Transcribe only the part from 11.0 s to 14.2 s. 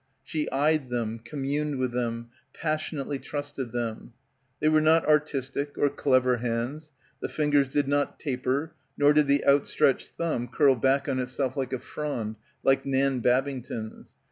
on itself like a frond— like Nan Babing ton's.